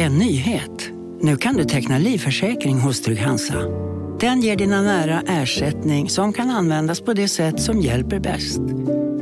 [0.00, 0.90] En nyhet.
[1.20, 3.54] Nu kan du teckna livförsäkring hos Trygg-Hansa.
[4.20, 8.60] Den ger dina nära ersättning som kan användas på det sätt som hjälper bäst.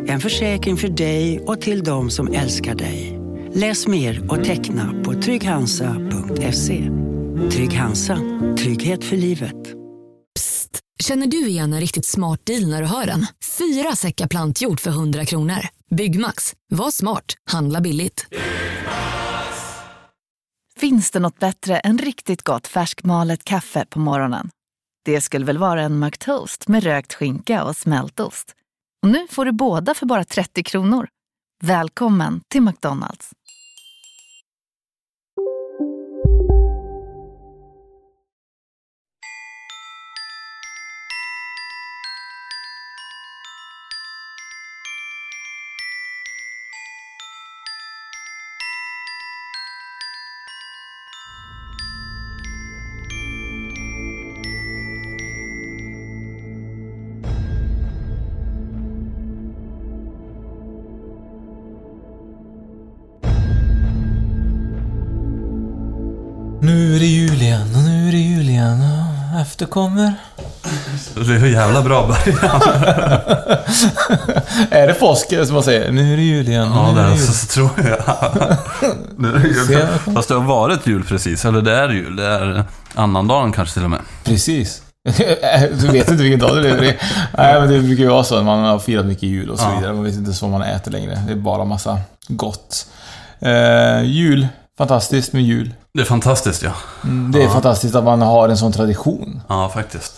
[0.06, 3.20] En försäkring för dig och till de som älskar dig.
[3.52, 6.90] Läs mer och teckna på trygghansa.se.
[7.50, 8.18] Trygg Hansa.
[8.58, 9.74] Trygghet för livet.
[10.34, 10.80] Psst!
[11.02, 13.26] Känner du igen en riktigt smart deal när du hör den?
[13.58, 15.58] Fyra säckar plantjord för 100 kronor.
[15.96, 16.52] Byggmax.
[16.70, 17.34] Var smart.
[17.50, 18.26] Handla billigt.
[20.80, 24.50] Finns det något bättre än riktigt gott färskmalet kaffe på morgonen?
[25.04, 28.54] Det skulle väl vara en McToast med rökt skinka och smältost.
[29.02, 31.08] Och nu får du båda för bara 30 kronor.
[31.62, 33.30] Välkommen till McDonalds.
[69.36, 70.14] Och efter kommer...
[71.14, 72.60] Det är en jävla bra början.
[74.70, 75.92] är det påsk som man säger?
[75.92, 76.70] Nu är det jul igen.
[76.74, 77.18] Ja, det är jul.
[77.18, 77.98] så, så tror jag.
[79.66, 79.86] Se.
[80.14, 81.44] Fast det har varit jul precis.
[81.44, 82.16] Eller det är jul.
[82.16, 82.64] Det är
[82.94, 84.00] annandagen kanske till och med.
[84.24, 84.82] Precis.
[85.80, 86.80] Du vet inte vilken dag det är.
[86.80, 86.96] Det-
[87.38, 89.92] Nej, men det brukar ju vara så man har firat mycket jul och så vidare.
[89.92, 91.22] Man vet inte ens vad man äter längre.
[91.26, 91.98] Det är bara massa
[92.28, 92.86] gott.
[93.40, 94.46] Eh, jul.
[94.78, 95.74] Fantastiskt med jul.
[95.94, 96.72] Det är fantastiskt ja.
[97.04, 97.50] Mm, Det är Ja.
[97.50, 99.40] fantastiskt att man har en sån tradition.
[99.48, 100.12] Ja, faktiskt.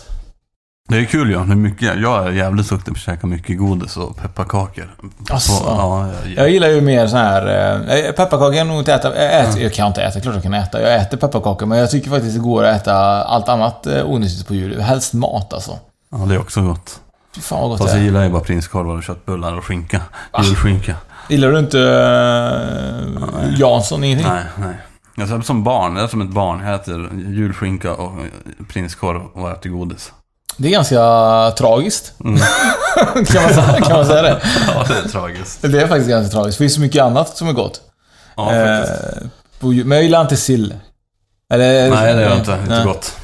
[0.89, 1.39] Det är kul ja.
[1.39, 4.95] Det är mycket, jag är jävligt duktig på att käka mycket godis och pepparkakor.
[5.29, 5.51] Asså.
[5.53, 7.41] Så, ja, jag, Jag gillar ju mer så här...
[7.87, 9.15] Eh, pepparkakor kan jag nog inte äta.
[9.23, 10.81] Jag, äter, jag kan inte äta, klart jag kan äta.
[10.81, 14.47] Jag äter pepparkakor, men jag tycker faktiskt det går att äta allt annat eh, onyttigt
[14.47, 14.81] på jul.
[14.81, 15.79] Helst mat alltså.
[16.11, 16.99] ja, det är också gott.
[17.35, 20.01] Fy fan vad gott Fast jag gillar ju bara prinskorvar och köttbullar och skinka.
[20.43, 20.95] Julskinka.
[21.29, 24.27] Gillar du inte eh, Jansson ingenting?
[24.27, 24.75] Nej, nej.
[25.15, 25.95] Jag är som barn.
[25.95, 26.65] Jag är som ett barn.
[26.65, 28.11] Jag äter julskinka och
[28.69, 30.11] prinskorv och äter godis.
[30.57, 31.01] Det är ganska
[31.57, 32.13] tragiskt.
[32.23, 32.39] Mm.
[33.25, 34.41] kan, man säga, kan man säga det?
[34.75, 35.61] Ja, det är tragiskt.
[35.61, 36.57] Det är faktiskt ganska tragiskt.
[36.57, 37.81] för Det finns så mycket annat som är gott.
[38.35, 39.03] Ja, faktiskt.
[39.21, 39.27] Eh,
[39.59, 40.73] på jul- men jag gillar inte sill.
[41.53, 42.51] Eller, Nej, det är inte.
[42.51, 42.85] Inte nej.
[42.85, 43.15] gott.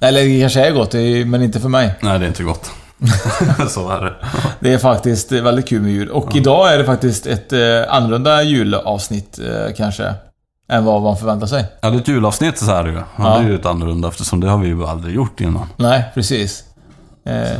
[0.00, 1.94] Eller det kanske är gott, det är- men inte för mig.
[2.00, 2.70] Nej, det är inte gott.
[3.68, 4.14] Så är det.
[4.60, 6.08] Det är faktiskt väldigt kul med jul.
[6.08, 7.58] Och idag är det faktiskt ett eh,
[7.88, 10.14] annorlunda julavsnitt eh, kanske.
[10.68, 11.64] Än vad man förväntar sig.
[11.80, 12.92] Ja, det är ett julavsnitt så här ju.
[12.94, 13.24] Ja, Ja.
[13.38, 15.66] Det är ju ett annorlunda eftersom det har vi ju aldrig gjort innan.
[15.76, 16.64] Nej, precis.
[17.24, 17.58] Eh,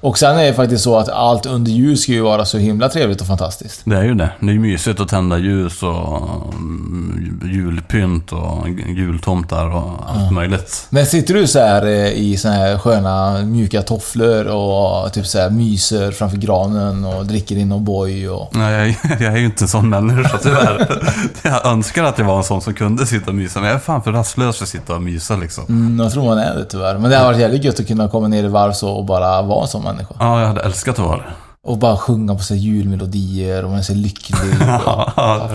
[0.00, 2.88] och sen är det faktiskt så att allt under jul ska ju vara så himla
[2.88, 3.80] trevligt och fantastiskt.
[3.84, 4.30] Det är ju det.
[4.40, 10.86] Det är ju mysigt att tända ljus och mm, julpynt och jultomtar och allt möjligt.
[10.90, 15.38] Men sitter du så här eh, i såna här sköna mjuka tofflor och typ så
[15.38, 18.56] här myser framför granen och dricker din O'boy och...
[18.56, 21.02] Nej, jag, jag är ju inte en sån människa tyvärr.
[21.42, 23.80] Jag önskar att jag var en sån som kunde sitta och mysa, men jag är
[23.80, 25.64] fan för rastlös för att sitta och mysa liksom.
[25.68, 26.98] Mm, jag tror man är det tyvärr.
[26.98, 29.42] Men det har varit jävligt gött att kunna komma ner i varv så och bara
[29.42, 30.14] vara en sån människa.
[30.18, 31.32] Ja, jag hade älskat att vara det.
[31.62, 34.38] Och bara sjunga på så julmelodier och man är så lycklig.
[34.60, 35.48] Ja,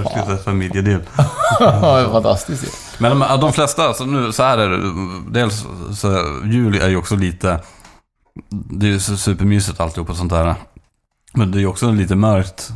[0.46, 1.02] familjedel.
[1.60, 2.68] Ja, det är fantastiskt ju.
[2.98, 4.92] Men de, de flesta, alltså nu så här är det.
[5.40, 5.66] Dels
[5.96, 7.60] så jul är ju också lite...
[8.50, 10.56] Det är ju så supermysigt alltihop och sånt där.
[11.34, 12.70] Men det är ju också lite mörkt.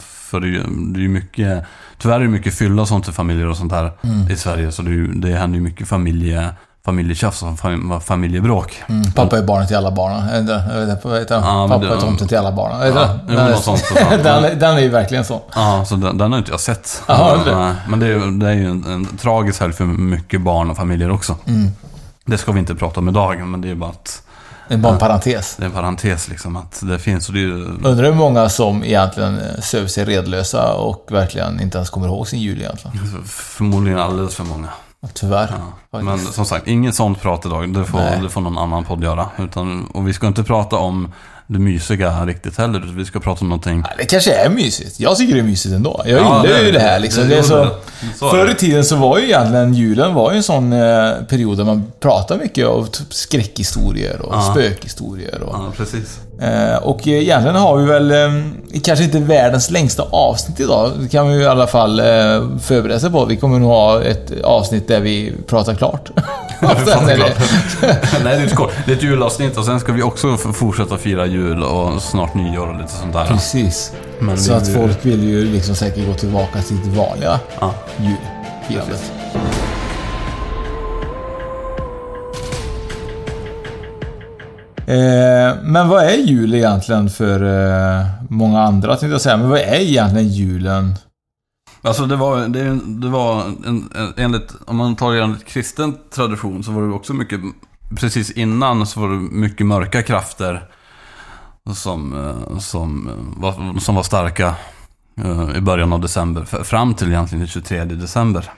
[0.00, 0.62] För det är ju
[0.92, 1.64] det är ju mycket...
[1.98, 3.92] Tyvärr är det mycket fylla och sånt i familjer och sånt här
[4.30, 4.72] i Sverige.
[4.72, 8.82] Så det, är det händer ju mycket familje, familjetjafs och fam, familjebråk.
[8.88, 10.40] Mm, pappa är barnet till alla barnen.
[10.40, 11.44] Inte, vad heter den?
[11.44, 12.92] Ja, men Pappa är tomten till alla barnen.
[12.96, 13.38] Ja, den?
[13.38, 15.42] är- sånt, så den, den är ju verkligen så.
[15.54, 17.02] Ja, så den, den har inte jag sett.
[17.06, 17.54] Du inte?
[17.56, 20.76] Nej, Men det är, det är ju en, en tragisk helg för mycket barn och
[20.76, 21.36] familjer också.
[21.46, 21.70] Mm.
[22.24, 24.22] Det ska vi inte prata om idag, men det är bara att...
[24.68, 25.56] Det är bara en parentes.
[25.56, 27.28] Det är en parentes liksom, att det finns.
[27.28, 31.60] Och det är ju, Undrar hur många som egentligen eh, söver sig redlösa och verkligen
[31.60, 32.98] inte ens kommer ihåg sin jul egentligen.
[33.26, 34.68] förmodligen alldeles för många.
[35.12, 35.54] Tyvärr.
[35.90, 36.02] Ja.
[36.02, 37.74] Men som sagt, inget sånt prat idag.
[37.74, 38.20] Det får, Nej.
[38.22, 39.28] det får någon annan podd göra.
[39.38, 41.12] Utan, och vi ska inte prata om
[41.46, 42.80] det mysiga riktigt heller.
[42.96, 43.82] Vi ska prata om någonting...
[43.84, 45.00] Ja, Det kanske är mysigt.
[45.00, 46.02] Jag tycker det är mysigt ändå.
[46.04, 47.28] Jag Ja, gillar det- ju det här liksom.
[47.28, 47.68] det- Det så,
[48.18, 51.56] så förr i tiden så var ju egentligen julen var ju en sån eh, period
[51.56, 54.40] där man pratade mycket om typ skräckhistorier och Ja.
[54.54, 55.42] spökhistorier.
[55.42, 56.18] Och, Ja, precis.
[56.40, 58.42] Eh, och egentligen har vi väl eh,
[58.84, 60.90] kanske inte världens längsta avsnitt idag.
[61.00, 62.04] Det kan vi i alla fall eh,
[62.60, 63.24] förbereda sig på.
[63.24, 66.10] Vi kommer nog ha ett avsnitt där vi pratar klart.
[66.68, 67.34] julafton eller?
[68.24, 68.70] Nej, det är ett skål.
[68.86, 72.66] Det är ett julavsnitt och sen ska vi också fortsätta fira jul och snart nyår
[72.66, 73.24] och lite sånt där.
[73.24, 73.92] Precis.
[74.18, 74.74] Men så att ju...
[74.74, 77.74] folk vill ju liksom säkert gå tillbaka till sitt vanliga ja.
[77.96, 79.12] julfirandet.
[84.86, 89.36] Eh, men vad är jul egentligen för eh, många andra tänkte jag säga.
[89.36, 90.94] Men vad är egentligen julen
[91.84, 96.64] Alltså det var, det, det var en, en, enligt, om man tar enligt kristen tradition
[96.64, 97.40] så var det också mycket,
[97.96, 100.68] precis innan så var det mycket mörka krafter
[101.74, 104.54] som, eh, som, eh, var, som var starka
[105.24, 108.50] eh, i början av december, fram till egentligen den 23 december.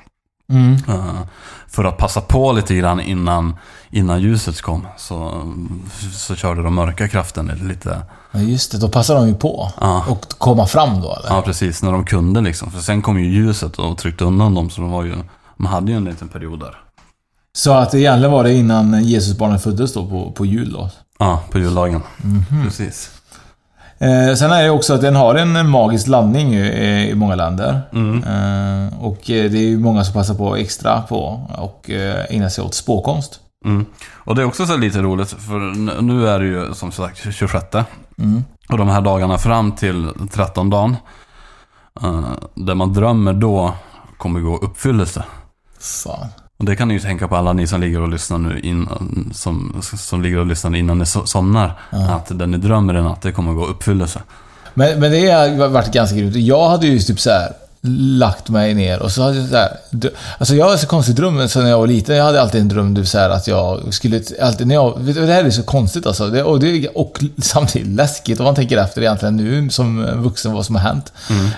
[0.48, 0.72] Mm.
[0.88, 1.20] Eh,
[1.68, 3.56] För att passa på lite grann innan,
[3.90, 5.42] innan ljuset kom så,
[6.12, 8.02] så körde de mörka kraften lite,
[8.32, 8.78] Ja, just det.
[8.78, 9.72] Då passar de ju på.
[9.80, 10.04] Ja.
[10.08, 11.36] Och komma fram då, eller?
[11.36, 12.70] ja precis, när de kunde liksom.
[12.70, 15.14] För sen kom ju ljuset och tryckte undan dem så de var ju,
[15.56, 16.78] de hade ju en liten period där.
[17.52, 20.90] Så att egentligen var det innan Jesusbarnet föddes då, på, på jul då.
[21.18, 22.02] Ja, på juldagen.
[22.64, 23.10] Precis.
[23.98, 27.80] Eh, sen är det också att den har en magisk laddning i, i många länder.
[27.92, 28.22] Mm.
[28.24, 32.50] Eh, och eh, det är ju många som passar på extra på och eh, ägna
[32.50, 33.40] sig åt spåkonst.
[33.64, 33.86] Mm.
[34.14, 35.58] Och det är också så lite roligt, för
[36.02, 37.64] nu är det ju som sagt 26.
[38.18, 38.44] Mm.
[38.68, 40.96] Och de här dagarna fram till 13 dagen,
[42.02, 43.74] eh, där man drömmer då,
[44.16, 45.24] kommer gå uppfyllelse.
[45.80, 46.28] Fan.
[46.56, 49.30] Och det kan ni ju tänka på alla ni som ligger och lyssnar nu innan,
[49.34, 51.78] som, som ligger och lyssnar innan ni so- somnar.
[51.90, 54.22] Att det ni drömmer i natt, det kommer gå i uppfyllelse.
[54.74, 56.36] Men, men det har varit ganska grymt.
[56.36, 57.52] Jag hade ju typ så här
[57.88, 59.76] lagt mig ner och så hade jag så här,
[60.38, 62.16] Alltså jag har så konstig dröm sen när jag var liten.
[62.16, 64.20] Jag hade alltid en dröm typ så här att jag skulle...
[64.42, 66.26] Alltid, när jag, du, det här är så konstigt alltså.
[66.26, 70.66] Det, och, det, och samtidigt läskigt om man tänker efter egentligen nu som vuxen vad
[70.66, 71.12] som har hänt.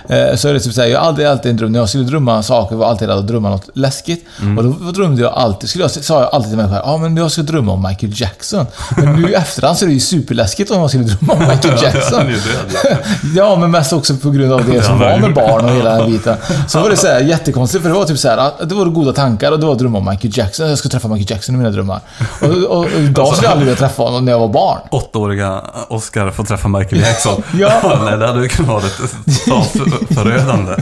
[0.09, 1.71] Eh, så är det typ så här, jag hade alltid en dröm.
[1.71, 4.25] När jag skulle drömma saker var jag alltid rädd att drömma något läskigt.
[4.57, 7.17] Och då drömde jag alltid, skulle jag, sa jag alltid till mig själv, ja men
[7.17, 8.65] jag ska drömma om Michael Jackson.
[8.97, 11.83] Men nu i efterhand så är det ju superläskigt om jag skulle drömma om Michael
[11.83, 12.23] Jackson.
[13.35, 16.18] Ja, men mest också på grund av det som var med barn och hela den
[16.19, 16.37] biten.
[16.67, 18.85] Så var det så här jättekonstigt, för det var typ så här, att det var
[18.85, 20.69] goda tankar och det var drömmar om Michael Jackson.
[20.69, 21.99] Jag ska träffa Michael Jackson i mina drömmar.
[22.41, 24.79] Och, och, och idag skulle jag aldrig vilja träffa honom när jag var barn.
[24.91, 27.43] Åttaåriga Oscar får träffa Michael Jackson.
[27.59, 27.99] Ja.
[28.05, 29.03] Nej, det hade ju kunnat vara lite
[29.45, 29.71] totalt
[30.13, 30.75] förödande.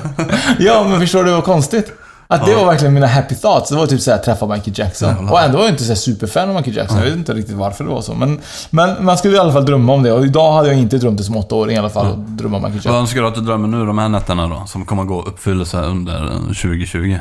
[0.60, 1.92] Ja, men förstår du vad konstigt?
[2.30, 3.70] Att det var verkligen mina happy thoughts.
[3.70, 5.10] Det var typ såhär, träffa Michael Jackson.
[5.10, 5.32] Jävlar.
[5.32, 6.98] Och ändå var jag inte så här superfan av Michael Jackson.
[6.98, 8.14] Jag vet inte riktigt varför det var så.
[8.14, 8.40] Men,
[8.70, 10.12] men man skulle i alla fall drömma om det.
[10.12, 12.06] Och idag hade jag inte drömt det som åttaåring i alla fall.
[12.08, 12.96] Att drömma om Michael Vad Jackson.
[12.96, 14.64] önskar du att du drömmer nu de här nätterna då?
[14.68, 17.18] Som kommer gå i uppfyllelse under eh, 2020?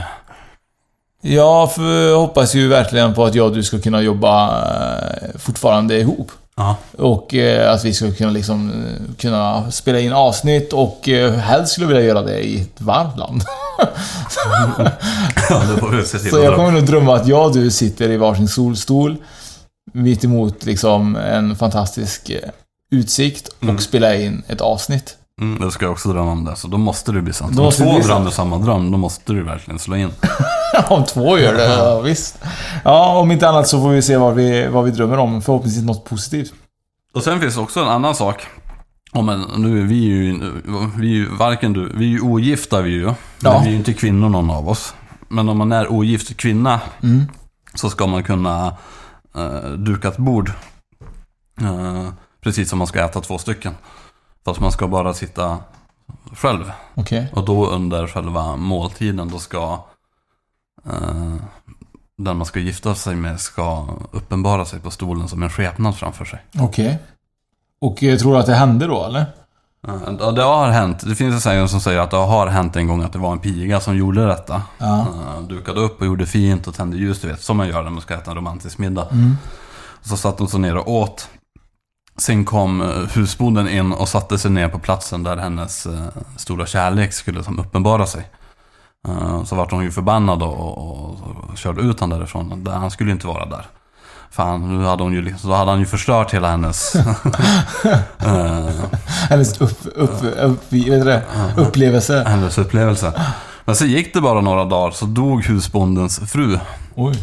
[1.23, 5.99] Jag för- hoppas ju verkligen på att jag och du ska kunna jobba eh, fortfarande
[5.99, 6.31] ihop.
[6.57, 6.77] Ja.
[6.99, 11.73] Och eh, att vi ska kunna liksom eh, kunna spela in avsnitt och eh, helst
[11.73, 13.43] skulle jag vilja göra det i ett varmt land.
[15.49, 17.71] ja, det får vi se till Så jag kommer nog drömma att jag och du
[17.71, 19.17] sitter i varsin solstol
[19.93, 22.51] mitt emot liksom en fantastisk eh,
[22.91, 23.79] utsikt och Mm.
[23.79, 25.17] spela in ett avsnitt.
[25.41, 26.57] Mm, jag ska också drömma om det.
[26.57, 27.57] Så då måste det bli sant.
[27.57, 30.11] Då Om två drömmer samma dröm, då måste du verkligen slå in.
[30.89, 32.39] om två gör det, ja, visst.
[32.85, 35.43] Ja, om inte annat så får vi se vad vi, vad vi drömmer om.
[35.43, 36.53] Förhoppningsvis något positivt.
[37.15, 38.47] Och sen finns det också en annan sak.
[39.13, 40.41] Om en, nu är vi ju,
[40.97, 43.05] vi är ju varken du, vi är ju ogifta vi är ju.
[43.05, 43.15] Ja.
[43.41, 44.95] Men vi är ju inte kvinnor någon av oss.
[45.29, 47.25] Men om man är ogift kvinna Mm.
[47.75, 48.77] så ska man kunna
[49.37, 50.53] eh, duka ett bord.
[51.61, 52.09] Eh,
[52.41, 53.75] precis som man ska äta två stycken.
[54.47, 55.59] Fast man ska bara sitta
[56.33, 56.73] själv.
[56.95, 57.33] Okej.
[57.33, 59.85] Och då under själva måltiden då ska
[60.87, 61.35] eh,
[62.19, 66.25] den man ska gifta sig med ska uppenbara sig på stolen som en skepnad framför
[66.25, 66.39] sig.
[66.59, 66.99] Okej.
[67.81, 69.27] Och eh, tror du att det hände då, eller?
[70.19, 71.03] Ja, det har hänt.
[71.07, 73.33] Det finns en sägare som säger att det har hänt en gång att det var
[73.33, 74.63] en piga som gjorde detta.
[74.79, 75.01] Ja.
[75.01, 77.43] Eh, Dukade upp och gjorde fint och tände ljus, du vet.
[77.43, 79.09] Som man gör när man ska äta en romantisk middag.
[79.13, 79.37] Mm.
[80.03, 81.29] Så satt de så ner och åt.
[82.19, 85.93] Sen kom eh, husbonden in och satte sig ner på platsen där hennes eh,
[86.37, 88.29] stora kärlek skulle som uppenbara sig.
[89.09, 91.11] Eh, Så vart hon ju förbannad och, och,
[91.51, 92.65] och körde ut han därifrån.
[92.65, 93.67] Där Han skulle ju inte vara där.
[94.31, 96.97] Fan, nu hade hon ju, liksom- då hade han ju förstört hela hennes...
[99.29, 101.23] Hennes upp, upp, upp, det?
[101.57, 102.25] upplevelse.
[102.27, 103.13] hennes upplevelse.
[103.65, 106.59] Men så gick det bara några dagar så dog husbondens fru.
[106.95, 107.15] Oj.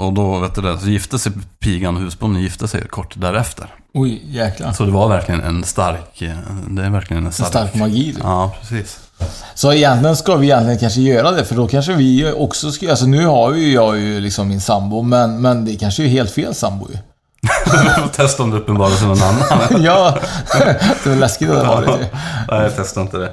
[0.00, 3.74] Och då, vet du det, så gifte sig pigan och husbonden gifte sig kort därefter.
[3.94, 4.72] Oj, jäklar.
[4.72, 6.30] Så det var verkligen en stark, eh,
[6.68, 7.48] det är verkligen en En stark...
[7.48, 8.12] stark magi.
[8.12, 8.22] typ.
[8.22, 8.98] Ja, precis.
[9.54, 12.90] Så egentligen ska vi egentligen kanske göra det, för då kanske vi också ska...
[12.90, 16.30] Alltså nu har ju jag ju liksom min sambo, men, men det kanske är helt
[16.30, 16.98] fel sambo ju.
[18.16, 19.82] Testa om det uppenbarar sig någon annan.
[19.84, 20.18] ja,
[21.04, 21.98] det var läskigt att det var det ju.
[22.50, 23.30] Nej, jag testar inte det.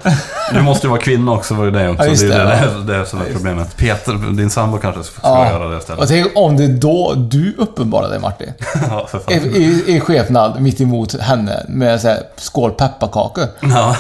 [0.54, 2.04] Du måste ju vara kvinna också, var ju det också.
[2.04, 3.78] Ja, just det, är det, det, det, som är problemet.
[3.78, 5.50] Peter, din sambo kanske ska Ja.
[5.50, 6.08] göra det Och istället.
[6.10, 8.54] tänk om det är då du uppenbarar dig Martin.
[8.90, 9.34] Ja, för fan.
[9.34, 13.46] I, i, i skepnad mitt emot henne med så här skål pepparkakor.
[13.60, 13.96] Ja,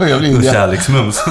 [0.00, 1.24] jag blir, kärleksmums.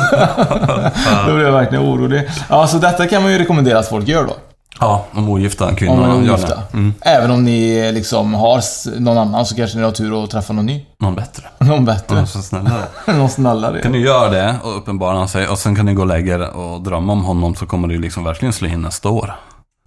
[1.28, 2.30] då blir jag verkligen orolig.
[2.50, 4.34] Ja, så detta kan man ju rekommendera att folk gör då.
[4.80, 5.96] Ja, om ogifta om kvinnor.
[5.96, 6.64] man är gör ogifta.
[6.74, 6.94] Mm.
[7.02, 8.62] Även om ni liksom har
[9.00, 10.86] någon annan så kanske ni har tur att träffa någon ny.
[11.00, 11.44] Någon bättre.
[11.60, 12.16] Någon bättre.
[12.16, 12.84] Någon som snällare.
[13.06, 13.82] någon snällare.
[13.82, 16.50] Kan ni göra det och uppenbara sig och sen kan ni gå och lägga er
[16.50, 19.36] och drömma om honom så kommer det ju liksom verkligen slå in nästa år.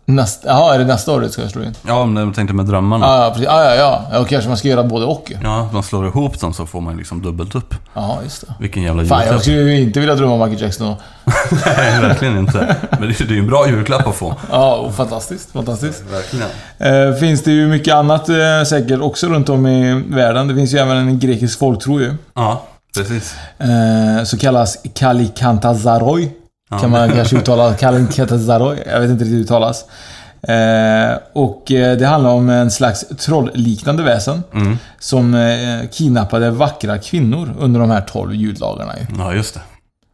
[0.07, 1.75] Nästa, jaha, är det nästa år det ska slå in?
[1.87, 3.07] Ja, men jag tänkte med drömmarna.
[3.07, 3.47] Ja, ja, precis.
[3.47, 4.03] Ja, ja, ja.
[4.13, 4.25] ja.
[4.25, 5.33] Kanske man ska göra både och.
[5.43, 7.75] Ja, man slår ihop dem så får man liksom dubbelt upp.
[7.95, 8.55] Ja, just det.
[8.61, 9.43] Vilken jävla Fan, jag julklapp.
[9.43, 10.95] skulle ju inte vilja drömma om Michael Jackson.
[11.67, 12.77] Nej, verkligen inte.
[12.91, 14.35] Men det är ju en bra julklapp att få.
[14.51, 15.53] Ja, fantastiskt.
[15.53, 16.03] Fantastiskt.
[16.11, 16.49] Verkligen.
[17.11, 20.49] Eh, finns det ju mycket annat eh, säkert också runt om i världen.
[20.49, 22.15] Det finns ju även en grekisk folktro ju.
[22.35, 22.63] Ja,
[22.97, 23.35] precis.
[23.59, 26.31] Eh, så kallas Kalikantazaroi.
[26.79, 28.79] Kan man kanske uttala Kalikantazaroi.
[28.87, 29.85] Jag vet inte riktigt hur det uttalas.
[30.43, 34.43] Eh, och eh, det handlar om en slags trollliknande väsen.
[34.55, 34.79] Mm.
[34.99, 39.07] Som eh, kidnappade vackra kvinnor under de här 12 juldagarna ju.
[39.19, 39.61] Ja, just det.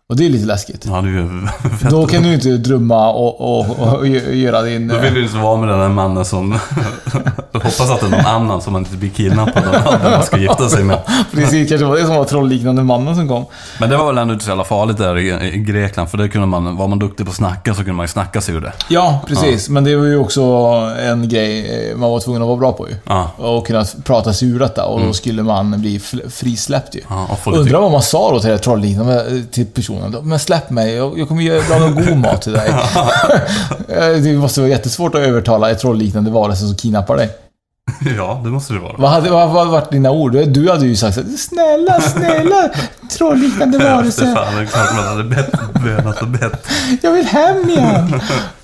[0.08, 0.84] Och det är lite läskigt.
[0.86, 1.90] Ja, det är.
[1.90, 4.88] Då kan du inte drömma och, och, och gö- göra din...
[4.88, 6.52] Då vill du inte vara med den där mannen som...
[7.52, 10.36] Hoppas att det är någon annan som man inte blir kidnappad av när man ska
[10.36, 10.98] gifta sig med.
[11.32, 13.44] Precis, kanske var det som var trollliknande mannen som kom.
[13.80, 16.46] Men det var väl ändå inte så jävla farligt där i, Grekland, för det kunde
[16.46, 16.76] man...
[16.76, 18.72] Var man duktig på att snacka så kunde man ju snacka sig ur det.
[18.88, 19.68] Ja, precis.
[19.68, 20.42] Men det var ju också
[21.02, 22.94] en grej eh, man var tvungen att vara bra på ju.
[23.04, 23.30] Ja.
[23.36, 24.86] Och kunna prata sig ur detta.
[24.86, 25.98] Och då skulle man bli
[26.30, 27.00] frisläppt ju.
[27.08, 29.95] Ja, och Undrar vad man sa då till det trollliknande, till personen.
[30.22, 32.74] Men släpp mig, jag, jag kommer göra laga god mat till dig.
[33.88, 37.30] Eh, det måste vara jättesvårt att övertala ett trollliknande varelse som kidnappar dig.
[38.16, 38.94] Ja, det måste det vara.
[38.98, 40.32] Vad hade, vad, vad varit dina ord?
[40.32, 42.70] Du hade ju sagt så här, Snälla, snälla,
[43.10, 44.34] trollliknande Det varelse.
[44.34, 45.52] fan, det är klart man hade bett,
[45.84, 46.68] bönat och bett.
[47.02, 48.20] Jag vill hem igen!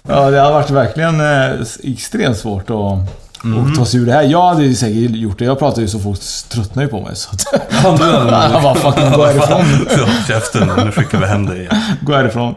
[0.08, 4.22] ja, det hade varit verkligen eh, extremt svårt att, att ta sig ur det här.
[4.22, 5.44] Jag hade ju säkert gjort det.
[5.44, 7.16] Jag pratar ju så folk tröttnar ju på mig.
[7.16, 7.44] Så att,
[7.82, 9.64] Ja, jag bara fucking gå härifrån.
[9.90, 11.76] Så, käften, nu skickar vi hem dig igen.
[12.00, 12.54] Gå härifrån.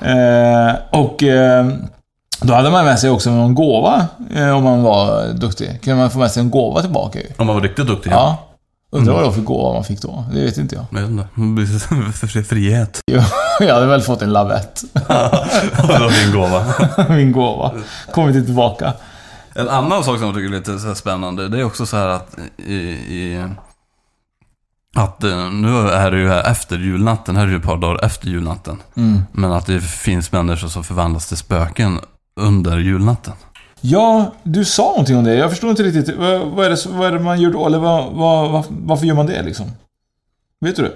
[0.00, 1.66] Eh, och eh,
[2.40, 5.80] då hade man med sig också någon gåva eh, om man var duktig.
[5.82, 7.26] Kunde man få med sig en gåva tillbaka ju.
[7.36, 8.10] Om man var riktigt duktig.
[8.10, 8.44] Ja.
[8.92, 10.24] Undrar vad det var för gåva man fick då.
[10.32, 10.84] Det vet inte jag.
[10.90, 12.42] Jag vet inte.
[12.48, 13.00] Frihet.
[13.60, 14.82] Jag hade väl fått en lavett.
[14.92, 16.64] Det var din gåva.
[17.08, 17.72] Min gåva.
[18.12, 18.92] Kommit tillbaka.
[19.58, 22.08] En annan sak som jag tycker är lite så spännande, det är också så här
[22.08, 22.74] att i...
[22.74, 23.44] i
[24.96, 27.76] att eh, nu är det ju här efter julnatten, här är det ju ett par
[27.76, 28.82] dagar efter julnatten.
[28.96, 29.22] Mm.
[29.32, 32.00] Men att det finns människor som förvandlas till spöken
[32.36, 33.32] under julnatten.
[33.80, 35.34] Ja, du sa någonting om det.
[35.34, 36.16] Jag förstår inte riktigt.
[36.16, 37.66] Vad, vad, är, det, vad är det man gör då?
[37.66, 39.70] Eller vad, vad, varför gör man det liksom?
[40.60, 40.92] Vet du det?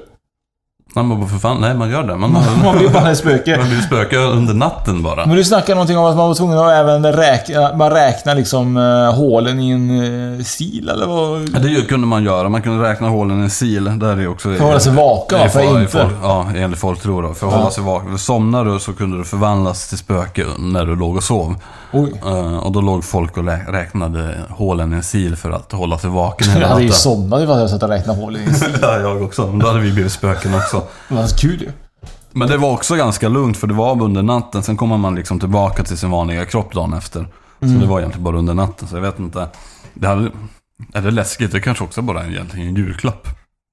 [0.94, 2.16] Nej, man bara för fan, nej man gör det.
[2.16, 2.32] Man,
[2.64, 3.56] Man blir bara ett spöke.
[3.58, 5.26] man blir spöke under natten bara.
[5.26, 8.76] Men du snackar någonting om att man var tvungen att även räkna, man räknar liksom
[8.76, 11.40] uh, hålen i en uh, sil eller vad?
[11.54, 12.48] Ja, det kunde man göra.
[12.48, 13.84] Man kunde räkna hålen i en sil.
[13.98, 14.48] Där är det också...
[14.48, 15.48] För att hålla sig vaken, va?
[15.48, 15.92] För inte.
[15.92, 17.34] folk- Ja, enligt folktro då.
[17.34, 17.58] För att Ja.
[17.58, 18.18] hålla sig vaken.
[18.18, 21.54] Somnar du så kunde du förvandlas till spöke när du låg och sov.
[22.24, 26.10] Eh, och då låg folk och räknade hålen i en sil för att hålla sig
[26.10, 27.00] vaken hela Jag hade ju natten.
[27.00, 28.72] somnat ifall jag satt och räknade hål i en sil.
[28.82, 29.46] Ja, jag också.
[29.46, 30.81] Men Då hade vi blivit spöken också.
[31.08, 31.72] Det var kul ju.
[32.32, 34.62] Men det var också ganska lugnt för det var under natten.
[34.62, 37.28] Sen kommer man liksom tillbaka till sin vanliga kropp dagen efter.
[37.60, 37.80] Så Mm.
[37.80, 38.88] det var egentligen bara under natten.
[38.88, 39.46] Så jag vet inte.
[39.94, 40.30] Det hade...
[40.94, 41.52] Är det läskigt?
[41.52, 43.28] Det kanske också bara är egentligen en julklapp.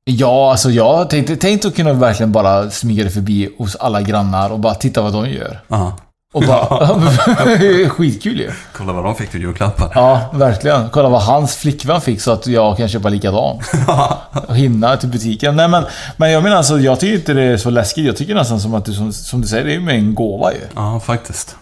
[0.05, 4.49] Ja, alltså jag tänkte, tänkte att kunna verkligen bara smyga dig förbi hos alla grannar
[4.49, 5.59] och bara titta vad de gör.
[5.67, 5.97] Ja.
[6.33, 7.89] Och bara...
[7.89, 8.51] Skitkul ju.
[8.73, 9.91] Kolla vad de fick för julklappar.
[9.95, 10.89] Ja, verkligen.
[10.89, 13.59] Kolla vad hans flickvän fick så att jag kan köpa likadan.
[14.47, 15.55] Och hinna till butiken.
[15.55, 15.83] Nej men,
[16.17, 18.05] men jag menar alltså, jag tycker inte det är så läskigt.
[18.05, 20.15] Jag tycker nästan som att du, som, som du säger, det är ju med en
[20.15, 20.59] gåva ju.
[20.75, 21.55] Ja, faktiskt.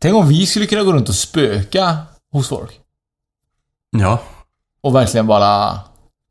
[0.00, 1.96] Tänk om vi skulle kunna gå runt och spöka
[2.32, 2.70] hos folk.
[3.96, 4.18] Ja.
[4.82, 5.78] Och verkligen bara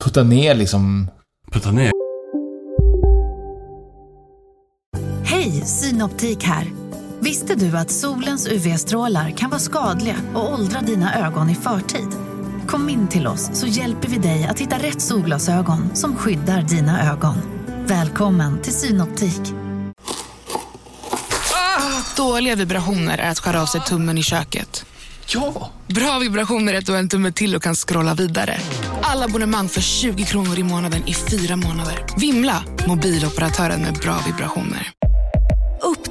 [0.04, 1.12] putta ner liksom...
[1.52, 1.92] Putta ner.
[5.24, 6.68] Hej, Synoptik här.
[7.28, 12.08] Visste du att solens UV-strålar kan vara skadliga och åldra dina ögon i förtid?
[12.68, 17.12] Kom in till oss så hjälper vi dig att hitta rätt solglasögon som skyddar dina
[17.12, 17.36] ögon.
[17.86, 19.42] Välkommen till Synoptik.
[22.18, 24.86] Dåliga vibrationer är att skära av sig tummen i köket.
[25.28, 25.72] Ja!
[25.88, 28.58] Bra vibrationer är att du har en tumme till och kan scrolla vidare.
[29.02, 32.06] Alla abonnemang för 20 kronor i månaden i fyra månader.
[32.18, 32.64] Vimla!
[32.88, 34.94] Mobiloperatören med bra vibrationer.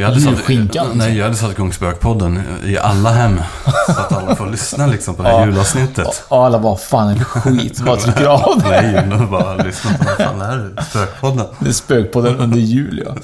[0.00, 0.98] Jag hade satt, Julskinkan, alltså.
[0.98, 3.40] Nej, jag hade satt igång Spökpodden i alla hem.
[3.86, 5.46] Så att alla får lyssna liksom på det här Ja.
[5.46, 6.24] julavsnittet.
[6.28, 7.80] Och alla bara, fan är skit?
[7.80, 8.68] Bara trycker av det.
[8.82, 10.82] Nej, de bara lyssna på vad fan är det?
[10.82, 11.46] Spökpodden.
[11.58, 13.14] Det är spökpodden under jul, ja.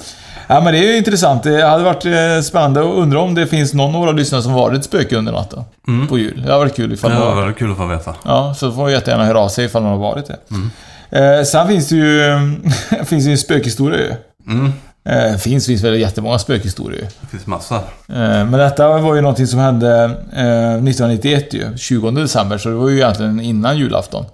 [0.47, 1.43] Ja, men det är ju intressant.
[1.43, 4.53] Det hade varit eh, spännande att undra om det finns någon av våra lyssnare som
[4.53, 5.63] varit spöke under natten.
[6.09, 6.35] På jul.
[6.41, 7.41] Det hade varit kul ifall Det det var var.
[7.41, 8.15] väldigt kul att få veta.
[8.25, 10.37] Ja, så får vi jättegärna höra av sig ifall någon har varit det.
[11.19, 12.21] Eh, sen finns det ju,
[13.05, 14.13] finns det ju en spökhistoria ju.
[14.53, 14.73] Mm.
[15.09, 17.07] Eh, finns, finns väl jättemånga spökhistorier.
[17.21, 17.75] Det finns massa.
[17.75, 22.75] Eh, Men detta var ju någonting som hände eh, 1991 ju, 20 december, så det
[22.75, 24.25] var ju egentligen innan julafton.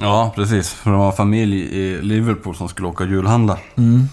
[0.00, 0.70] Ja, precis.
[0.72, 3.58] För det var en familj i Liverpool som skulle åka och julhandla.
[3.78, 4.08] Mm.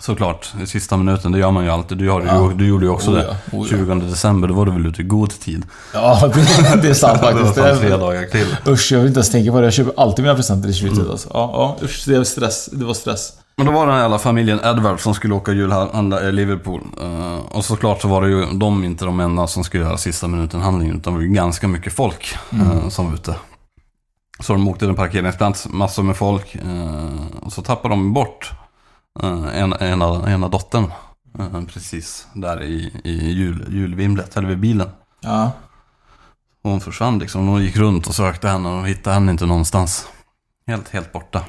[0.00, 1.32] Såklart, i sista minuten.
[1.32, 1.98] Det gör man ju alltid.
[1.98, 2.52] Du, det Ja.
[2.56, 3.22] du gjorde ju också Oh det.
[3.24, 3.76] ja, oh ja.
[3.78, 5.66] 20 december, då var du väl ute i god tid.
[5.94, 7.54] Ja, det, det är sant Det var faktiskt.
[7.80, 8.46] tre Det, dagar till.
[8.72, 9.66] usch, jag vill inte ens tänka på det.
[9.66, 11.10] Jag köper alltid mina presenter i slutet Mm.
[11.10, 11.28] alltså.
[11.34, 12.68] Ja, ja, usch, det var stress.
[12.72, 13.32] Det var stress.
[13.56, 16.80] Men då var det hela familjen Edward som skulle åka julhandla i Liverpool.
[17.00, 20.28] Eh, och såklart så var det ju de inte de enda som skulle göra sista
[20.28, 20.96] minuten-handlingen.
[20.96, 23.36] Utan det var ju ganska mycket folk eh, som var ute.
[24.40, 26.54] Så de åkte till en parkeringsplats, massor med folk.
[26.54, 28.52] eh, och så tappade de bort
[29.22, 30.92] eh, en, ena, ena dottern.
[31.38, 34.88] eh, precis där i, i jul, julvimlet, eller vid bilen.
[35.20, 35.50] Ja.
[36.62, 37.46] Och hon försvann liksom.
[37.46, 40.08] De gick runt och sökte henne och hittade henne inte någonstans.
[40.66, 41.40] Helt, helt borta.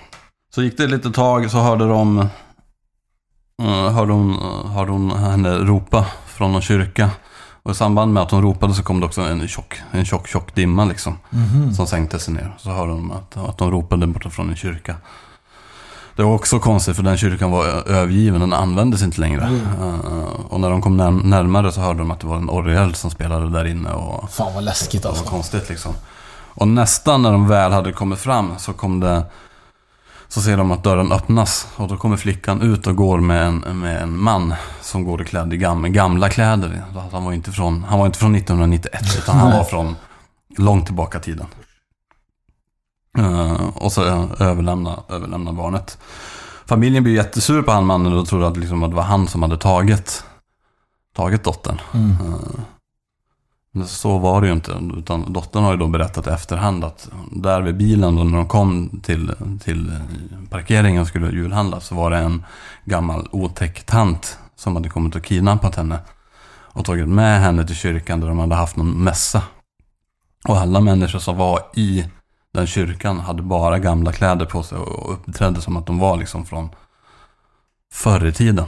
[0.55, 2.19] Så gick det lite tag så hörde de...
[3.61, 4.33] eh, hörde, hon,
[4.71, 7.09] hörde hon henne ropa från någon kyrka.
[7.63, 10.27] Och i samband med att hon ropade så kom det också en tjock, en tjock,
[10.27, 11.17] tjock dimma liksom.
[11.75, 12.55] Som sänkte sig ner.
[12.57, 14.95] Så hörde de att, att de ropade borta från en kyrka.
[16.15, 19.43] Det var också konstigt för den kyrkan var övergiven, den användes inte längre.
[19.79, 22.95] Eh, och när de kom när, närmare så hörde de att det var en orgel
[22.95, 23.91] som spelade där inne.
[23.91, 25.29] Och Fan vad läskigt det var alltså.
[25.29, 25.93] konstigt liksom.
[26.53, 29.23] Och nästan när de väl hade kommit fram så kom det...
[30.27, 33.79] Så ser de att dörren öppnas och då kommer flickan ut och går med en,
[33.79, 36.83] med en man som går klädd i gamla, gamla kläder.
[37.11, 39.95] Han var, inte från, han var inte från 1991 utan han var från
[40.57, 41.47] långt tillbaka i tiden.
[43.17, 44.03] Eh, och så
[44.39, 45.97] överlämna, överlämna barnet.
[46.65, 49.41] Familjen blev jättesur på han mannen och trodde att, liksom, att det var han som
[49.41, 50.23] hade tagit,
[51.15, 51.81] tagit dottern.
[51.93, 52.11] Mm.
[52.11, 52.61] Eh,
[53.75, 54.71] men så var det ju inte.
[54.97, 58.47] Utan dottern har ju då berättat i efterhand att där vid bilen, då när de
[58.47, 59.31] kom till,
[59.63, 59.99] till
[60.49, 62.45] parkeringen och skulle julhandla, så var det en
[62.85, 65.99] gammal otäck tant som hade kommit och kidnappat henne.
[66.47, 69.43] Och tagit med henne till kyrkan där de hade haft någon mässa.
[70.47, 72.05] Och alla människor som var i
[72.53, 76.45] den kyrkan hade bara gamla kläder på sig och uppträdde som att de var liksom
[76.45, 76.69] från
[77.93, 78.65] förr i tiden.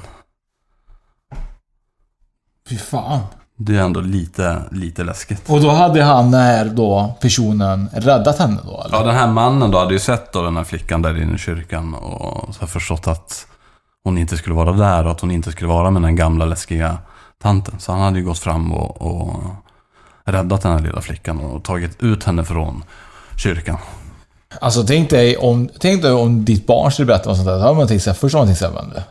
[2.70, 3.22] Fy fan.
[3.60, 5.50] Det är ändå lite, lite läskigt.
[5.50, 8.98] Och då hade han, den här då, personen, räddat henne då eller?
[8.98, 11.38] Ja, den här mannen då hade ju sett då den här flickan där inne i
[11.38, 13.48] kyrkan och så har förstått att
[14.04, 16.98] hon inte skulle vara där och att hon inte skulle vara med den gamla läskiga
[17.42, 17.80] tanten.
[17.80, 19.34] Så han hade ju gått fram och, och
[20.26, 22.84] räddat den här lilla flickan och tagit ut henne från
[23.38, 23.78] kyrkan.
[24.62, 27.56] Alltså tänk dig om, tänk dig om ditt barn skulle berätta om sånt där.
[27.56, 29.02] Då hade man tänkt såhär, först har man tänkt såhär, "Men,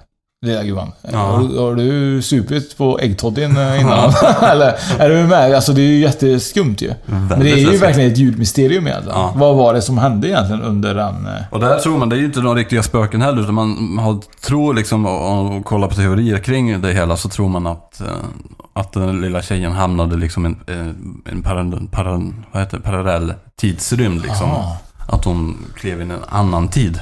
[0.46, 0.92] Lilla gumman.
[1.12, 1.18] Ja.
[1.18, 4.12] Har, du- har du supit på äggtoddyn eh, innan?
[4.42, 5.54] Eller, är du med?
[5.54, 6.92] Alltså det är ju jätteskumt ju.
[7.06, 7.82] Men det är ju läskigt.
[7.82, 9.18] verkligen ett julmysterium egentligen.
[9.18, 9.32] Ja.
[9.36, 11.26] Vad var det som hände egentligen under den...
[11.26, 13.98] eh, Och där tror man, det är ju inte några riktiga spöken heller, utan man
[13.98, 18.00] har, tror liksom, och, och kollar på teorier kring det hela, så tror man att,
[18.00, 18.06] eh,
[18.72, 24.22] att den lilla tjejen hamnade liksom i en, en parallell, parallell, vad heter parallell tidsrymd.
[24.22, 24.48] Liksom.
[25.08, 27.00] Att hon klev in i en annan tid.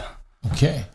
[0.53, 0.77] Okej.
[0.77, 0.94] eh,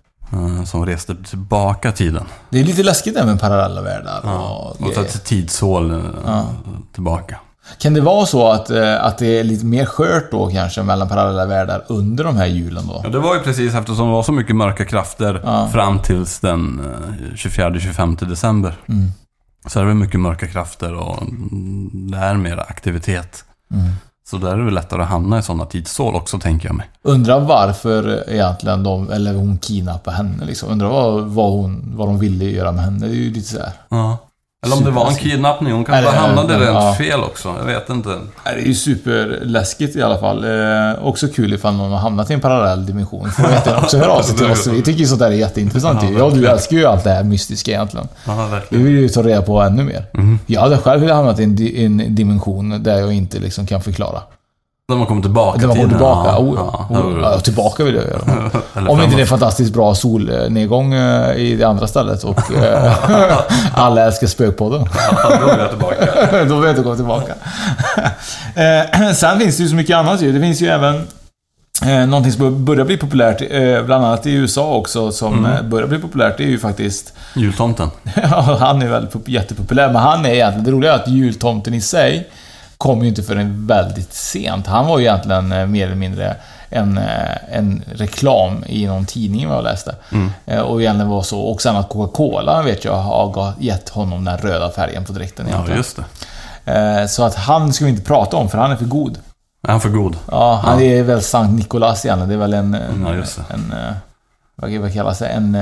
[0.66, 2.24] Som reste tillbaka tiden.
[2.50, 5.00] Det är lite läskigt det med parallella världar och Och så grejer.
[5.02, 6.46] ett tidshål eh, Ja.
[6.94, 7.40] tillbaka.
[7.80, 11.08] Kan det vara så att, eh, att det är lite mer skört då kanske mellan
[11.10, 13.02] parallella världar under de här julen då?
[13.04, 15.68] Ja, det var ju precis eftersom det var så mycket mörka krafter Ja.
[15.74, 18.74] fram tills den eh, 24-25 december.
[18.88, 19.12] Mm.
[19.68, 21.24] Så är det mycket mörka krafter och
[22.12, 23.44] det är mer aktivitet.
[23.74, 23.90] Mm.
[24.30, 26.90] Så där är det väl lättare att hamna i sådana tidshål också, tänker jag mig.
[27.02, 30.70] Undrar varför egentligen de, eller hon kidnappade henne liksom.
[30.70, 33.00] Undrar vad, vad, hon, vad de ville göra med henne.
[33.00, 33.72] Det är ju lite sådär.
[33.90, 34.18] Ja.
[34.66, 35.74] Eller om det var en kidnappning.
[35.74, 36.72] Hon kanske Eller, hamnade ja.
[36.72, 37.56] rent fel också.
[37.60, 38.10] Jag vet inte.
[38.10, 40.44] Det är ju superläskigt i alla fall.
[40.44, 43.32] Eh, också kul ifall någon har hamnat i en parallell dimension.
[43.32, 44.68] Får veta också höra av sig till oss.
[44.68, 46.04] Vi tycker ju sånt där är jätteintressant.
[46.04, 48.08] Ja, jag och du älskar ju allt det här mystiska egentligen.
[48.26, 50.06] Ja, Vi vill ju ta reda på ännu mer.
[50.14, 50.40] Mhm.
[50.46, 54.22] Jag hade själv hamnat i en, di- en dimension där jag inte liksom kan förklara.
[54.90, 55.90] När man kommer tillbaka Där man går tiden.
[55.98, 56.30] tillbaka.
[56.32, 56.56] Ja, Oh,
[56.90, 57.00] ja.
[57.00, 58.50] Oh, ja, tillbaka vill jag göra.
[58.92, 62.94] Om inte det är fantastiskt bra solnedgång eh, i det andra stället och eh,
[63.74, 64.86] alla älskar Spökpodden.
[65.24, 65.96] Ja, då är jag tillbaka.
[66.50, 67.34] Då vill jag komma tillbaka.
[68.56, 70.32] Eh, Sen finns det ju så mycket annat ju.
[70.32, 71.08] Det finns ju även
[72.10, 73.38] någonting som börjar bli populärt,
[73.86, 75.70] bland annat i USA också, som Mm.
[75.70, 77.14] börjar bli populärt, det är ju faktiskt...
[77.36, 77.90] Jultomten.
[78.32, 80.64] Ja, han är pop- jättepopulär, men han är egentligen...
[80.66, 82.30] Det roliga är att jultomten i sig
[82.80, 84.68] kom ju inte förrän väldigt sent.
[84.68, 86.36] Han var ju egentligen eh, mer eller mindre
[86.70, 89.96] en, eh, en reklam i någon tidning vad jag läste.
[90.12, 90.32] Mm.
[90.46, 91.40] Eh, Och egentligen var så.
[91.40, 95.76] Och sen att Coca-Cola vet jag har gett honom den röda färgen på dräkten Ja,
[95.76, 96.00] just
[96.66, 97.08] det.
[97.08, 99.20] Så att han ska vi inte prata om, för han är för god.
[99.68, 100.18] Är han för god?
[100.32, 102.30] Ja, han är väl Sankt Nikolas egentligen.
[102.30, 102.74] Det är väl en...
[102.74, 103.74] en, Ja, en
[104.56, 105.28] vad, vad kallas det?
[105.28, 105.58] En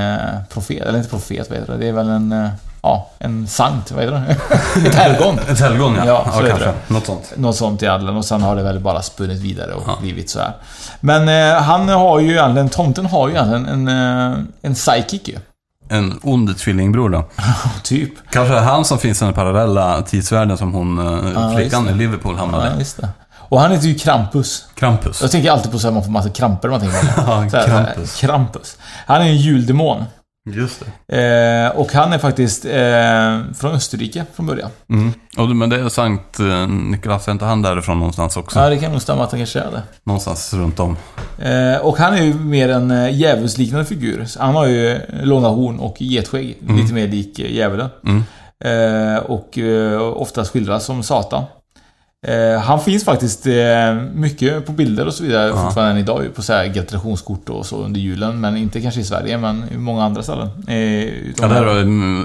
[0.53, 0.81] profet?
[0.81, 1.79] Eller inte profet, vad heter det?
[1.79, 2.49] Det är väl en...
[2.87, 4.37] Ja, en sankt, vad heter
[4.81, 4.87] det?
[4.87, 5.39] Ett helgon.
[5.49, 6.05] Ett helgon, ja.
[6.05, 6.65] Ja, Ja, så heter kanske.
[6.87, 6.93] det.
[6.93, 7.33] Något sånt.
[7.35, 8.17] Något sånt egentligen.
[8.17, 9.97] Och sen har det väl bara spunnit vidare och Ja.
[10.01, 10.51] blivit så här.
[10.99, 12.69] Men eh, han har ju egentligen...
[12.69, 13.87] Tomten har ju egentligen en,
[14.33, 15.37] eh, en sidekick ju.
[15.89, 17.23] En ond tvillingbror då.
[17.83, 18.11] Typ.
[18.31, 21.93] Kanske han som finns i den parallella tidsvärlden som hon, eh, Ja, flickan i.
[21.93, 22.69] Liverpool hamnade.
[22.73, 23.09] Ja, just det.
[23.49, 24.65] Och han heter ju Krampus.
[24.75, 25.21] Krampus.
[25.21, 27.21] Jag tänker alltid på så här, man får massa kramper man tänker på.
[27.57, 28.15] Ja, Krampus.
[28.19, 28.77] Krampus.
[29.05, 30.05] Han är en juldemon.
[30.53, 31.17] Just det.
[31.17, 34.69] Eh, och han är faktiskt eh, från Österrike från början.
[34.89, 35.13] Mm.
[35.37, 38.59] Och, men det är Sankt eh, Niklas, är inte han därifrån någonstans också?
[38.59, 39.83] Ja, det kan nog stämma att han kanske är det.
[40.03, 40.97] Någonstans runt om.
[41.39, 44.25] Eh, och han är ju mer en eh, djävulsliknande figur.
[44.25, 46.57] Så Han har ju långa horn och getskägg.
[46.67, 47.89] Lite mer lik eh, djävulen.
[48.05, 48.23] Mm.
[48.59, 51.43] Eh, och eh, oftast skildras som Satan.
[52.27, 55.63] Eh, han finns faktiskt eh, mycket på bilder och så vidare Ja.
[55.63, 58.41] fortfarande än idag på så här gratulationskort och så under julen.
[58.41, 60.49] Men inte kanske i Sverige, men i många andra ställen.
[60.67, 61.79] Eh, Ja, utom där var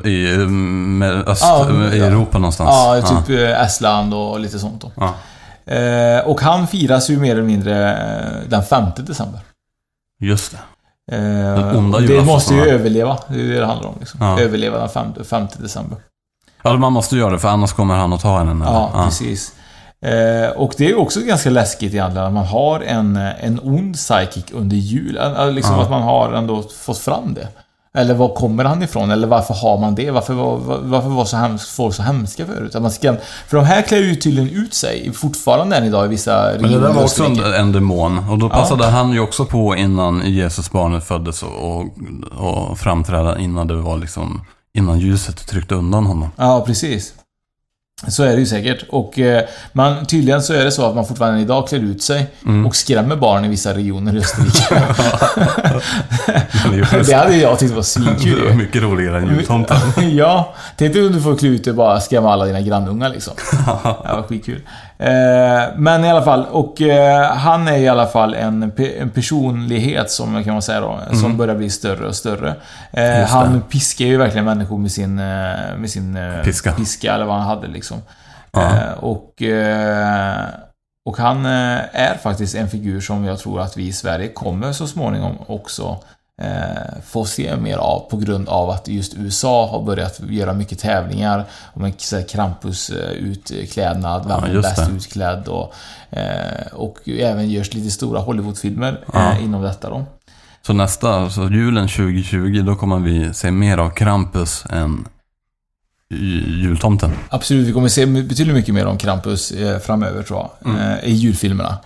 [0.07, 2.05] i, i, med öst, Ja, i ja.
[2.07, 2.71] Europa någonstans.
[2.71, 4.93] Ja, typ eh, Estland och lite sånt då.
[4.97, 5.15] Ja.
[6.25, 7.99] Och han firas ju mer eller mindre
[8.49, 9.41] den 5 december.
[10.21, 10.59] Just det.
[11.17, 12.67] Den onda det måste ju va?
[12.67, 13.19] överleva.
[13.29, 13.95] Det är det det handlar om.
[14.01, 14.21] Liksom.
[14.23, 14.41] Ja.
[14.41, 15.99] Överleva den 5, 5 december.
[16.63, 18.51] Ja, man måste göra det för annars kommer han att ta henne.
[18.51, 18.65] eller?
[18.65, 19.53] Ja, precis.
[20.03, 23.95] Eh, och det är ju också ganska läskigt egentligen att man har en, en ond
[23.95, 25.17] psychic under jul.
[25.17, 25.83] Eh, Liksom Ja.
[25.83, 27.49] att man har ändå fått fram det.
[27.95, 29.11] Eller var kommer han ifrån?
[29.11, 30.11] Eller varför har man det?
[30.11, 32.75] Varför var, var- varför var så hemskt, folk så hemska förut?
[32.75, 33.15] Att man ska,
[33.49, 36.81] för de här klär ju tydligen ut sig fortfarande än idag i vissa Men det
[36.81, 38.31] där var också en, en demon.
[38.31, 38.51] Och då Ja.
[38.61, 41.85] passade han ju också på innan Jesusbarnet föddes och, och,
[42.71, 44.41] och framträda innan det var liksom...
[44.75, 46.29] Innan ljuset tryckte undan honom.
[46.37, 47.15] Ja, precis.
[48.09, 48.85] Så är det ju säkert.
[48.89, 52.27] Och eh, man, tydligen så är det så att man fortfarande idag klär ut sig
[52.47, 52.67] Mm.
[52.67, 54.83] och skrämmer barn i vissa regioner i Österrike.
[57.07, 59.77] Det hade jag tyckt var det var svinkul mycket roligare än jultomten.
[60.17, 63.09] ja, tänk dig om du får klä ut dig och bara skrämma alla dina grannungar
[63.09, 63.35] liksom.
[64.05, 64.61] Det var skitkul.
[65.03, 70.11] Eh, men i alla fall, och eh, han är i alla fall en, en personlighet
[70.11, 72.49] som kan man säga då, som börjar bli större och större.
[72.93, 73.27] Eh, Mm.
[73.29, 76.73] Han piskar ju verkligen människor med sin, med sin Piska.
[76.73, 77.99] piska eller vad han hade liksom.
[78.57, 79.43] Eh, och,
[81.07, 84.87] och han är faktiskt en figur som jag tror att vi i Sverige kommer så
[84.87, 85.99] småningom också
[86.43, 90.79] eh, få se mer av på grund av att just USA har börjat göra mycket
[90.79, 91.93] tävlingar om
[92.29, 95.73] Krampus-utklädnad, vem Ja, är just bäst utklädd och,
[96.11, 99.33] eh, och även görs lite stora Hollywoodfilmer Ja.
[99.33, 100.05] eh, inom detta då.
[100.67, 105.09] Så nästa, så julen 2020, då kommer vi se mer av Krampus än
[106.11, 107.13] ju- jultomten.
[107.29, 110.75] Absolut, vi kommer se betydligt mycket mer om Krampus eh, framöver tror jag.
[110.81, 111.79] Eh, I julfilmerna.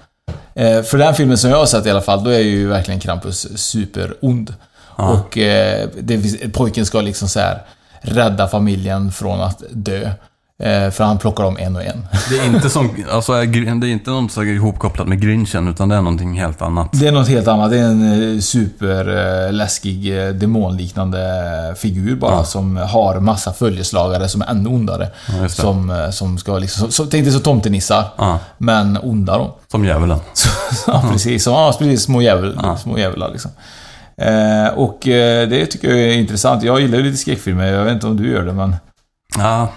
[0.57, 3.01] Eh, för den filmen som jag har sett i alla fall, då är ju verkligen
[3.01, 4.55] Krampus superond.
[4.97, 5.11] Ja.
[5.11, 7.63] Och eh, det, pojken ska liksom så här
[8.01, 10.11] rädda familjen från att dö.
[10.63, 12.07] Eh, för han plockar dem en och en.
[12.31, 13.47] Det är inte som, alltså, är
[13.81, 16.89] det är inte något så ihopkopplat med Grinchen, utan det är någonting helt annat.
[16.93, 17.71] Det är något helt annat.
[17.71, 21.21] Det är en eh, superläskig eh, demonliknande
[21.79, 22.45] figur bara Ja.
[22.45, 25.09] som har massa följeslagare som är ännu ondare.
[25.43, 26.87] Ja, som, som ska liksom...
[26.87, 29.57] Så, så, tänk dig så tomtenissar, Ja, men onda då.
[29.71, 30.19] som djävulen.
[30.87, 31.45] Ja, precis.
[31.45, 32.03] Som, ja, precis.
[32.03, 33.51] Små, djävul, små djävlar liksom.
[34.19, 34.99] Eh, och
[35.49, 36.63] det tycker jag är intressant.
[36.63, 37.73] Jag gillar ju lite skräckfilmer.
[37.73, 38.77] Jag vet inte om du gör det, men...
[39.39, 39.69] Ja,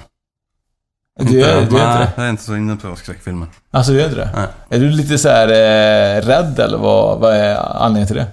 [1.20, 2.12] Du gör, du gör inte nej, det?
[2.16, 3.48] jag är inte så inne på skräckfilmer.
[3.72, 4.30] Alltså, du gör inte det?
[4.36, 4.48] Nej.
[4.70, 8.28] Är du lite så här eh, rädd, eller vad, vad är anledningen till det?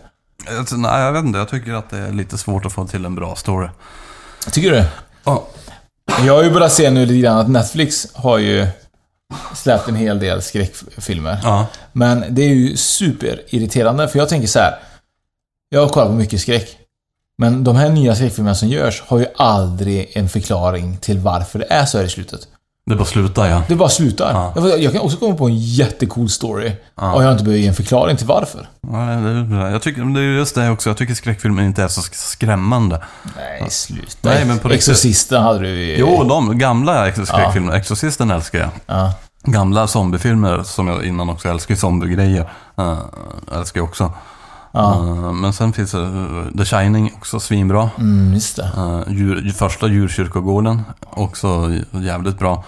[0.59, 1.39] Alltså, nej, jag vet inte.
[1.39, 3.69] Jag tycker att det är lite svårt att få till en bra story.
[4.53, 4.85] Tycker du?
[5.25, 5.47] Ja.
[6.27, 8.67] Jag har ju börjat se nu lite grann att Netflix har ju
[9.55, 11.39] släppt en hel del skräckfilmer.
[11.43, 11.67] Ja.
[11.93, 14.79] Men det är ju superirriterande, för jag tänker så här.
[15.69, 16.79] Jag har kollat på mycket skräck.
[17.39, 21.67] Men de här nya skräckfilmerna som görs har ju aldrig en förklaring till varför det
[21.71, 22.49] är så här i slutet.
[22.91, 23.63] Det bara slutar ja.
[23.69, 24.53] Det bara slutar.
[24.57, 24.77] Ja.
[24.79, 26.73] Jag, kan också komma på en jättecool story.
[26.95, 27.13] Ja.
[27.13, 28.69] Och jag har inte behövt ge en förklaring till varför.
[28.81, 29.71] ja det är bra.
[29.71, 30.91] Jag tycker, det är ju just det också.
[30.91, 33.03] Jag tycker skräckfilmer inte är så sk- skrämmande.
[33.37, 34.29] Nej, sluta.
[34.29, 34.69] Nej, men på.
[34.69, 35.97] Exorcisten hade du ju...
[35.99, 37.77] Jo, de gamla skräckfilmerna.
[37.77, 38.71] Exorcisten älskar jag.
[38.87, 39.13] Ja.
[39.43, 42.51] gamla zombiefilmer som jag innan också älskar zombiegrejer.
[42.81, 42.99] Uh,
[43.55, 44.13] älskar jag också.
[44.77, 44.97] Ja.
[45.01, 47.91] Uh, men sen finns det uh, The Shining, också svinbra.
[47.99, 48.71] Mm, just det.
[48.79, 52.65] Uh, djur, första djurkyrkogården, också jävligt bra.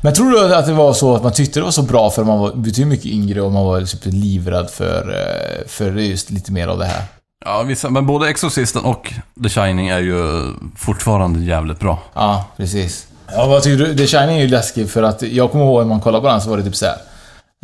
[0.00, 2.24] Men tror du att det var så att man tyckte det var så bra för
[2.24, 6.52] man var betydligt mycket yngre och man var typ livrädd för, eh, för just lite
[6.52, 7.02] mer av det här?
[7.44, 10.42] Ja, vissa, men både Exorcisten och The Shining är ju
[10.76, 11.98] fortfarande jävligt bra.
[12.14, 13.06] Ja, precis.
[13.32, 13.96] Ja, vad tycker du?
[13.96, 16.40] The Shining är ju läskig för att jag kommer ihåg när man kollade på den
[16.40, 16.96] så var det typ såhär.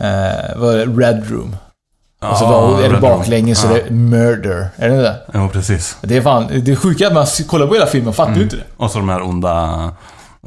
[0.03, 1.07] Eh, vad är det?
[1.07, 1.57] Red Room.
[2.31, 4.69] Och så var, är det baklänges så det är murder.
[4.77, 5.21] Är det det?
[5.33, 5.97] Ja, precis.
[6.01, 8.57] Det är fan, det är sjukt att man kollar på hela filmen fattar ju inte
[8.57, 8.65] det.
[8.77, 9.91] Och så de här onda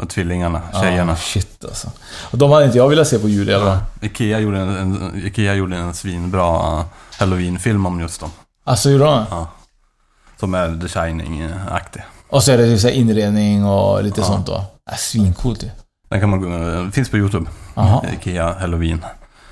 [0.09, 1.11] tvillingarna, tjejerna.
[1.11, 1.87] Ah, shit alltså.
[2.31, 3.79] Och de hade inte jag velat se på jul i alla.
[4.01, 6.83] Ikea gjorde en, en, Ikea gjorde en svinbra
[7.19, 8.29] Halloween-film om just dem.
[8.63, 9.25] Alltså, gjorde de?
[9.29, 9.47] Ja.
[10.39, 12.01] Som är The Shining-aktig.
[12.29, 14.53] Och så är det ju så inredning och lite sånt då.
[14.91, 15.69] Äh, svincoolt ju.
[16.09, 17.45] Den kan man, gå- finns på YouTube.
[17.75, 18.01] Jaha.
[18.13, 19.05] Ikea Halloween.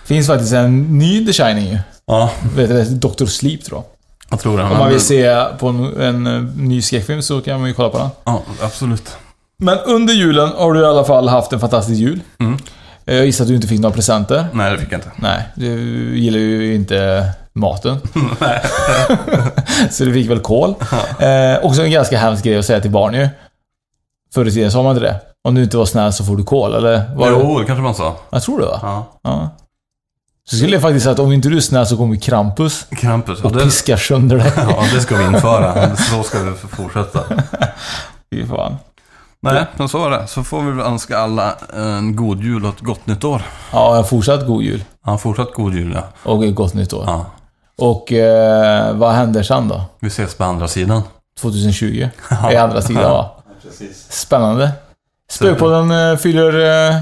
[0.05, 1.77] Finns faktiskt en ny The Shining ju.
[2.05, 3.25] Ja, Vet du, Dr.
[3.25, 3.85] Sleep tror jag.
[4.31, 4.63] jag tror det.
[4.63, 7.89] Om man vill se på en, en eh, ny skräckfilm så kan man ju kolla
[7.89, 8.09] på den.
[8.23, 9.17] Ja, absolut.
[9.57, 12.19] Men under julen har du i alla fall haft en fantastisk jul.
[12.39, 12.57] Mm.
[13.05, 14.45] Eh, Jag gissar att du inte fick några presenter.
[14.53, 15.11] Nej, det fick jag inte.
[15.15, 15.69] Nej, du
[16.19, 17.97] gillar ju inte maten.
[19.91, 20.75] så du fick väl kol.
[21.19, 23.29] Eh, också en ganska hemsk grej att säga till barn ju.
[24.33, 25.19] Förr i tiden sa man inte det.
[25.47, 27.15] Om du inte var snäll så får du kol, eller?
[27.15, 27.29] Var?
[27.29, 28.15] Jo, det kanske man sa.
[28.29, 28.79] Jag tror det va?
[28.81, 29.19] Ja.
[29.23, 29.49] Ja.
[30.49, 33.39] Så skulle jag faktiskt säga att om inte du är snäll så kommer Krampus Krampus.
[33.39, 34.51] och Och det, piskar sönder dig.
[34.55, 35.95] ja, det ska vi införa.
[36.11, 37.19] Så ska vi fortsätta.
[38.33, 38.75] Fy fan.
[39.39, 40.27] Nej, men så är det.
[40.27, 43.41] Så får vi väl önska alla en god jul och ett gott nytt år.
[43.71, 44.83] Ja, en fortsatt god jul.
[45.05, 46.31] Ja, fortsatt god jul ja.
[46.31, 47.03] Och ett gott nytt år.
[47.07, 47.25] ja.
[47.77, 49.81] Och eh, vad händer sen då?
[49.99, 51.01] Vi ses på andra sidan.
[51.39, 51.85] 2020?
[52.51, 53.29] I andra sidan va?
[53.63, 54.05] Precis.
[54.09, 54.71] Spännande.
[55.31, 56.97] Spökpodden eh, fyller eh,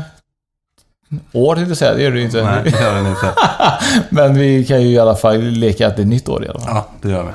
[1.33, 1.93] år, tänkte jag säga.
[1.93, 2.43] Det gör ju inte.
[2.43, 3.33] Nej, det gör den inte.
[4.09, 6.59] Men vi kan ju i alla fall leka att det är nytt år i alla
[6.59, 6.69] fall.
[6.75, 7.31] Ja, det gör vi.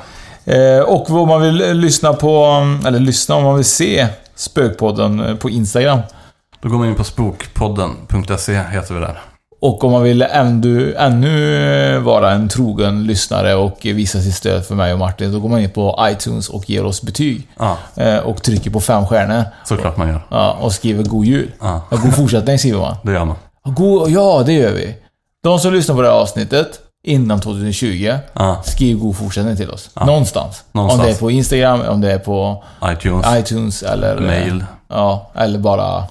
[0.77, 2.45] Eh, och om man vill eh, lyssna på,
[2.87, 5.99] eller lyssna, om man vill se Spökpodden eh, på Instagram.
[6.63, 9.19] Då går man in på spokpodden.se heter vi där.
[9.61, 14.75] Och om man vill ännu, ännu vara en trogen lyssnare och visa sitt stöd för
[14.75, 17.49] mig och Martin, då går man in på iTunes och ger oss betyg.
[17.59, 19.45] Ja, Eh, och trycker på fem stjärnor.
[19.65, 20.21] såklart man gör.
[20.31, 21.51] Ja, och skriver God Jul.
[21.61, 22.97] Ja, god fortsättning skriver man.
[23.03, 23.37] det gör man.
[23.67, 24.95] Ja, God, ja, det gör vi.
[25.43, 29.91] De som lyssnar på det här avsnittet innan 2020, Ja, skriv god fortsättning till oss.
[30.07, 30.65] Någonstans.
[30.73, 31.01] Någonstans.
[31.01, 34.21] Om det är på Instagram, om det är på iTunes, iTunes eller...
[34.21, 34.65] mail.
[34.89, 36.05] Ja, eller bara...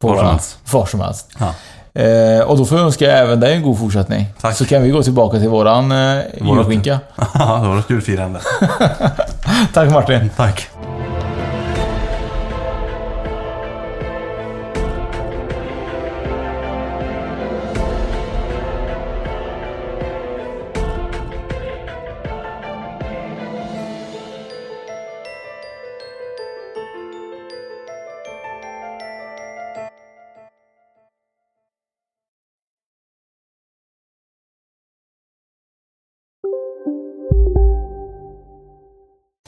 [0.00, 0.58] På Var som helst.
[0.72, 1.30] Var som helst.
[1.38, 1.54] Ja.
[2.02, 4.26] Eh, och då får jag önska även dig en god fortsättning.
[4.40, 4.56] Tack.
[4.56, 6.98] Så kan vi gå tillbaka till våran eh, julskinka.
[7.34, 8.40] Ja, ett julfirande.
[9.74, 10.30] Tack Martin.
[10.36, 10.68] Tack.